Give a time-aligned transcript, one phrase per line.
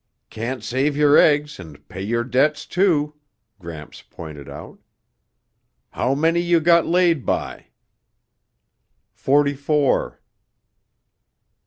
[0.31, 3.13] "Can't save your eggs and pay your debts, too,"
[3.59, 4.79] Gramps pointed out.
[5.91, 7.67] "How many you got laid by?"
[9.13, 10.19] "Forty four."